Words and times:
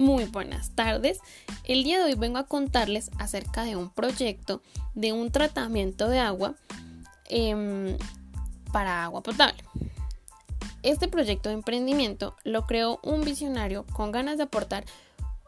Muy 0.00 0.24
buenas 0.24 0.70
tardes. 0.70 1.20
El 1.64 1.84
día 1.84 1.98
de 1.98 2.04
hoy 2.04 2.14
vengo 2.14 2.38
a 2.38 2.46
contarles 2.46 3.10
acerca 3.18 3.64
de 3.64 3.76
un 3.76 3.90
proyecto 3.90 4.62
de 4.94 5.12
un 5.12 5.30
tratamiento 5.30 6.08
de 6.08 6.18
agua 6.18 6.54
em, 7.28 7.98
para 8.72 9.04
agua 9.04 9.22
potable. 9.22 9.62
Este 10.82 11.06
proyecto 11.06 11.50
de 11.50 11.56
emprendimiento 11.56 12.34
lo 12.44 12.66
creó 12.66 12.98
un 13.02 13.20
visionario 13.20 13.84
con 13.92 14.10
ganas 14.10 14.38
de 14.38 14.44
aportar, 14.44 14.86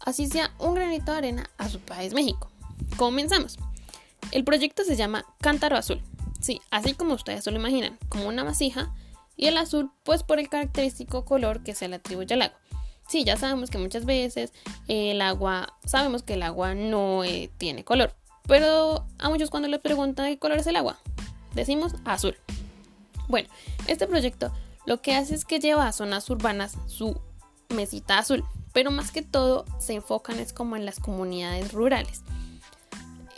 así 0.00 0.26
sea 0.26 0.50
un 0.58 0.74
granito 0.74 1.12
de 1.12 1.18
arena, 1.18 1.50
a 1.58 1.68
su 1.68 1.78
país 1.80 2.14
México. 2.14 2.50
Comenzamos. 2.96 3.58
El 4.32 4.44
proyecto 4.44 4.82
se 4.82 4.96
llama 4.96 5.26
Cántaro 5.42 5.76
Azul. 5.76 6.00
Sí, 6.40 6.62
así 6.70 6.94
como 6.94 7.12
ustedes 7.12 7.44
se 7.44 7.50
lo 7.50 7.58
imaginan, 7.58 7.98
como 8.08 8.28
una 8.28 8.44
vasija, 8.44 8.94
y 9.36 9.48
el 9.48 9.58
azul, 9.58 9.90
pues 10.04 10.22
por 10.22 10.38
el 10.38 10.48
característico 10.48 11.26
color 11.26 11.62
que 11.62 11.74
se 11.74 11.86
le 11.86 11.96
atribuye 11.96 12.32
al 12.32 12.40
agua. 12.40 12.58
Sí, 13.08 13.24
ya 13.24 13.38
sabemos 13.38 13.70
que 13.70 13.78
muchas 13.78 14.04
veces 14.04 14.52
el 14.86 15.22
agua, 15.22 15.74
sabemos 15.86 16.22
que 16.22 16.34
el 16.34 16.42
agua 16.42 16.74
no 16.74 17.24
eh, 17.24 17.50
tiene 17.56 17.82
color, 17.82 18.14
pero 18.46 19.06
a 19.18 19.30
muchos 19.30 19.48
cuando 19.48 19.66
les 19.66 19.80
preguntan 19.80 20.26
qué 20.26 20.38
color 20.38 20.58
es 20.58 20.66
el 20.66 20.76
agua, 20.76 20.98
decimos 21.54 21.94
azul. 22.04 22.36
Bueno, 23.26 23.48
este 23.86 24.06
proyecto 24.06 24.52
lo 24.84 25.00
que 25.00 25.14
hace 25.14 25.34
es 25.34 25.46
que 25.46 25.58
lleva 25.58 25.88
a 25.88 25.92
zonas 25.92 26.28
urbanas 26.28 26.76
su 26.86 27.18
mesita 27.70 28.18
azul, 28.18 28.44
pero 28.74 28.90
más 28.90 29.10
que 29.10 29.22
todo 29.22 29.64
se 29.78 29.94
enfocan 29.94 30.38
es 30.38 30.52
como 30.52 30.76
en 30.76 30.84
las 30.84 31.00
comunidades 31.00 31.72
rurales. 31.72 32.22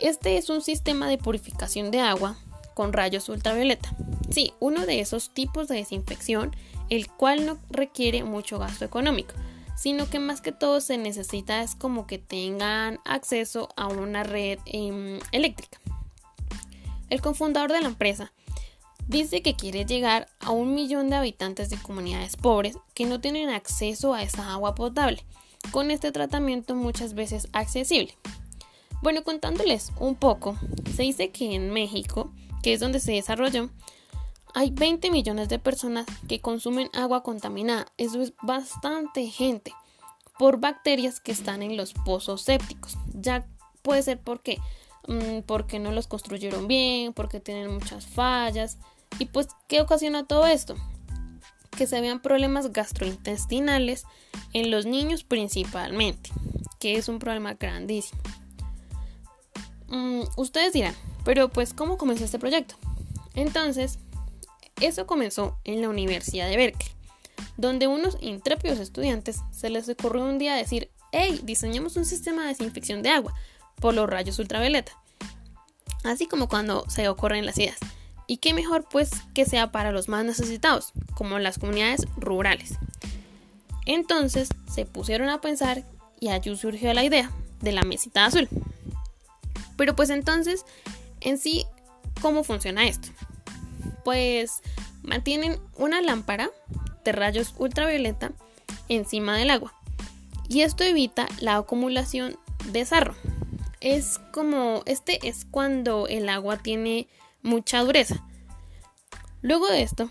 Este 0.01 0.37
es 0.37 0.49
un 0.49 0.61
sistema 0.61 1.07
de 1.07 1.17
purificación 1.17 1.91
de 1.91 2.01
agua 2.01 2.37
con 2.73 2.91
rayos 2.91 3.29
ultravioleta. 3.29 3.95
Sí, 4.31 4.53
uno 4.59 4.85
de 4.85 4.99
esos 4.99 5.33
tipos 5.33 5.69
de 5.69 5.75
desinfección, 5.75 6.53
el 6.89 7.07
cual 7.07 7.45
no 7.45 7.57
requiere 7.69 8.25
mucho 8.25 8.59
gasto 8.59 8.83
económico 8.83 9.33
sino 9.81 10.07
que 10.07 10.19
más 10.19 10.41
que 10.41 10.51
todo 10.51 10.79
se 10.79 10.99
necesita 10.99 11.63
es 11.63 11.73
como 11.73 12.05
que 12.05 12.19
tengan 12.19 12.99
acceso 13.03 13.69
a 13.75 13.87
una 13.87 14.21
red 14.21 14.59
em, 14.65 15.19
eléctrica. 15.31 15.79
El 17.09 17.19
cofundador 17.19 17.71
de 17.71 17.81
la 17.81 17.87
empresa 17.87 18.31
dice 19.07 19.41
que 19.41 19.55
quiere 19.55 19.85
llegar 19.85 20.27
a 20.39 20.51
un 20.51 20.75
millón 20.75 21.09
de 21.09 21.15
habitantes 21.15 21.71
de 21.71 21.77
comunidades 21.77 22.37
pobres 22.37 22.77
que 22.93 23.07
no 23.07 23.21
tienen 23.21 23.49
acceso 23.49 24.13
a 24.13 24.21
esa 24.21 24.53
agua 24.53 24.75
potable, 24.75 25.25
con 25.71 25.89
este 25.89 26.11
tratamiento 26.11 26.75
muchas 26.75 27.15
veces 27.15 27.47
accesible. 27.51 28.15
Bueno, 29.01 29.23
contándoles 29.23 29.93
un 29.99 30.13
poco, 30.13 30.59
se 30.95 31.01
dice 31.01 31.31
que 31.31 31.55
en 31.55 31.71
México, 31.71 32.31
que 32.61 32.73
es 32.73 32.79
donde 32.79 32.99
se 32.99 33.13
desarrolló, 33.13 33.71
hay 34.53 34.71
20 34.71 35.11
millones 35.11 35.49
de 35.49 35.59
personas 35.59 36.05
que 36.27 36.41
consumen 36.41 36.89
agua 36.93 37.23
contaminada. 37.23 37.87
Eso 37.97 38.21
es 38.21 38.33
bastante 38.41 39.27
gente 39.27 39.73
por 40.37 40.59
bacterias 40.59 41.19
que 41.19 41.31
están 41.31 41.61
en 41.61 41.77
los 41.77 41.93
pozos 41.93 42.41
sépticos. 42.41 42.97
Ya 43.13 43.45
puede 43.81 44.01
ser 44.03 44.19
porque, 44.19 44.59
mm, 45.07 45.41
porque 45.45 45.79
no 45.79 45.91
los 45.91 46.07
construyeron 46.07 46.67
bien, 46.67 47.13
porque 47.13 47.39
tienen 47.39 47.73
muchas 47.73 48.05
fallas. 48.05 48.77
Y 49.19 49.25
pues, 49.25 49.47
¿qué 49.67 49.81
ocasiona 49.81 50.25
todo 50.25 50.45
esto? 50.47 50.75
Que 51.77 51.87
se 51.87 52.01
vean 52.01 52.21
problemas 52.21 52.71
gastrointestinales 52.71 54.05
en 54.53 54.71
los 54.71 54.85
niños 54.85 55.23
principalmente, 55.23 56.31
que 56.79 56.95
es 56.95 57.07
un 57.07 57.19
problema 57.19 57.53
grandísimo. 57.53 58.21
Mm, 59.87 60.23
ustedes 60.37 60.73
dirán, 60.73 60.95
pero 61.23 61.49
pues, 61.49 61.73
¿cómo 61.73 61.97
comenzó 61.97 62.25
este 62.25 62.39
proyecto? 62.39 62.75
Entonces, 63.35 63.99
eso 64.81 65.07
comenzó 65.07 65.57
en 65.63 65.81
la 65.81 65.89
Universidad 65.89 66.49
de 66.49 66.57
Berkeley, 66.57 66.91
donde 67.57 67.87
unos 67.87 68.17
intrépidos 68.21 68.79
estudiantes 68.79 69.39
se 69.51 69.69
les 69.69 69.87
ocurrió 69.89 70.25
un 70.25 70.37
día 70.37 70.55
decir, 70.55 70.89
hey, 71.11 71.39
diseñamos 71.43 71.95
un 71.95 72.05
sistema 72.05 72.43
de 72.43 72.49
desinfección 72.49 73.01
de 73.01 73.09
agua 73.09 73.33
por 73.75 73.93
los 73.93 74.09
rayos 74.09 74.39
ultravioleta. 74.39 74.91
Así 76.03 76.25
como 76.25 76.47
cuando 76.47 76.89
se 76.89 77.07
ocurren 77.09 77.45
las 77.45 77.57
ideas. 77.57 77.77
Y 78.27 78.37
qué 78.37 78.53
mejor 78.53 78.87
pues 78.89 79.11
que 79.33 79.45
sea 79.45 79.71
para 79.71 79.91
los 79.91 80.07
más 80.07 80.25
necesitados, 80.25 80.93
como 81.13 81.37
las 81.39 81.59
comunidades 81.59 82.07
rurales. 82.17 82.75
Entonces 83.85 84.49
se 84.71 84.85
pusieron 84.85 85.29
a 85.29 85.41
pensar 85.41 85.83
y 86.19 86.29
allí 86.29 86.55
surgió 86.55 86.93
la 86.93 87.03
idea 87.03 87.31
de 87.61 87.71
la 87.71 87.83
mesita 87.83 88.25
azul. 88.25 88.47
Pero 89.75 89.95
pues 89.95 90.09
entonces, 90.09 90.65
en 91.19 91.37
sí, 91.37 91.65
¿cómo 92.21 92.43
funciona 92.43 92.87
esto? 92.87 93.09
Pues 94.03 94.61
mantienen 95.01 95.59
una 95.77 96.01
lámpara 96.01 96.49
de 97.03 97.11
rayos 97.11 97.53
ultravioleta 97.57 98.31
encima 98.87 99.37
del 99.37 99.49
agua 99.49 99.73
y 100.51 100.63
esto 100.63 100.83
evita 100.83 101.29
la 101.39 101.55
acumulación 101.55 102.37
de 102.73 102.83
sarro. 102.83 103.15
Es 103.79 104.19
como 104.33 104.83
este 104.85 105.25
es 105.27 105.45
cuando 105.49 106.07
el 106.07 106.27
agua 106.27 106.57
tiene 106.57 107.07
mucha 107.41 107.79
dureza. 107.79 108.21
Luego 109.41 109.67
de 109.67 109.81
esto, 109.81 110.09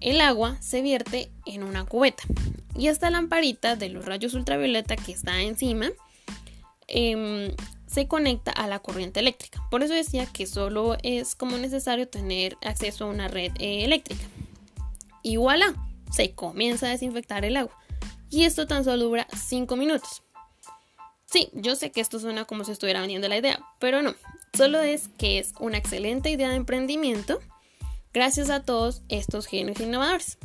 el 0.00 0.22
agua 0.22 0.56
se 0.60 0.80
vierte 0.80 1.30
en 1.44 1.62
una 1.62 1.84
cubeta 1.84 2.22
y 2.74 2.88
esta 2.88 3.10
lamparita 3.10 3.76
de 3.76 3.90
los 3.90 4.06
rayos 4.06 4.32
ultravioleta 4.32 4.96
que 4.96 5.12
está 5.12 5.42
encima 5.42 5.90
em, 6.88 7.54
se 7.94 8.08
conecta 8.08 8.50
a 8.50 8.66
la 8.66 8.80
corriente 8.80 9.20
eléctrica. 9.20 9.64
Por 9.70 9.84
eso 9.84 9.94
decía 9.94 10.26
que 10.26 10.46
solo 10.46 10.96
es 11.04 11.36
como 11.36 11.56
necesario 11.56 12.08
tener 12.08 12.58
acceso 12.64 13.04
a 13.04 13.08
una 13.08 13.28
red 13.28 13.52
eh, 13.60 13.84
eléctrica. 13.84 14.24
Y 15.22 15.36
voilà, 15.36 15.74
se 16.10 16.32
comienza 16.32 16.86
a 16.86 16.90
desinfectar 16.90 17.44
el 17.44 17.56
agua. 17.56 17.78
Y 18.30 18.44
esto 18.44 18.66
tan 18.66 18.84
solo 18.84 19.04
dura 19.04 19.28
5 19.32 19.76
minutos. 19.76 20.22
Sí, 21.26 21.50
yo 21.52 21.76
sé 21.76 21.92
que 21.92 22.00
esto 22.00 22.18
suena 22.18 22.44
como 22.44 22.64
si 22.64 22.72
estuviera 22.72 23.00
vendiendo 23.00 23.28
la 23.28 23.38
idea, 23.38 23.60
pero 23.78 24.02
no. 24.02 24.14
Solo 24.56 24.80
es 24.80 25.08
que 25.16 25.38
es 25.38 25.52
una 25.60 25.78
excelente 25.78 26.30
idea 26.30 26.48
de 26.48 26.56
emprendimiento 26.56 27.40
gracias 28.12 28.50
a 28.50 28.64
todos 28.64 29.02
estos 29.08 29.46
genios 29.46 29.78
innovadores. 29.78 30.38